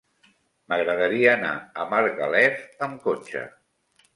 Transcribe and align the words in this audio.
M'agradaria 0.71 1.29
anar 1.35 1.51
a 1.83 1.87
Margalef 1.93 2.65
amb 2.89 2.99
cotxe. 3.05 3.45